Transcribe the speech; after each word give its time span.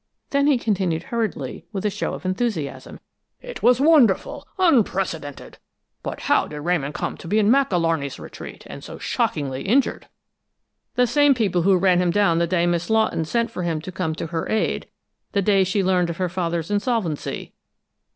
Then 0.31 0.47
he 0.47 0.57
continued 0.57 1.03
hurriedly, 1.03 1.67
with 1.71 1.85
a 1.85 1.91
show 1.91 2.15
of 2.15 2.25
enthusiasm. 2.25 2.99
"It 3.39 3.61
was 3.61 3.79
wonderful, 3.79 4.47
unprecedented! 4.57 5.59
But 6.01 6.21
how 6.21 6.47
did 6.47 6.61
Ramon 6.61 6.91
come 6.91 7.15
to 7.17 7.27
be 7.27 7.37
in 7.37 7.51
Mac 7.51 7.69
Alarney's 7.69 8.17
retreat, 8.19 8.63
and 8.65 8.83
so 8.83 8.97
shockingly 8.97 9.61
injured?" 9.61 10.07
"The 10.95 11.05
same 11.05 11.35
people 11.35 11.61
who 11.61 11.77
ran 11.77 12.01
him 12.01 12.09
down 12.09 12.39
the 12.39 12.47
day 12.47 12.65
Miss 12.65 12.89
Lawton 12.89 13.25
sent 13.25 13.51
for 13.51 13.61
him 13.61 13.79
to 13.81 13.91
come 13.91 14.15
to 14.15 14.25
her 14.25 14.49
aid 14.49 14.87
the 15.33 15.41
day 15.43 15.63
she 15.63 15.83
learned 15.83 16.09
of 16.09 16.17
her 16.17 16.29
father's 16.29 16.71
insolvency." 16.71 17.53